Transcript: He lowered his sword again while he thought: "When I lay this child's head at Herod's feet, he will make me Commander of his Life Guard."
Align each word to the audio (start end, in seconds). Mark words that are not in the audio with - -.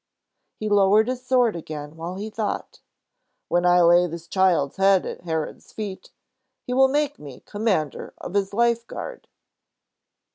He 0.55 0.67
lowered 0.67 1.07
his 1.07 1.23
sword 1.23 1.55
again 1.55 1.95
while 1.95 2.15
he 2.15 2.31
thought: 2.31 2.79
"When 3.49 3.67
I 3.67 3.81
lay 3.83 4.07
this 4.07 4.25
child's 4.27 4.77
head 4.77 5.05
at 5.05 5.21
Herod's 5.25 5.71
feet, 5.71 6.09
he 6.65 6.73
will 6.73 6.87
make 6.87 7.19
me 7.19 7.41
Commander 7.41 8.15
of 8.17 8.33
his 8.33 8.51
Life 8.51 8.87
Guard." 8.87 9.27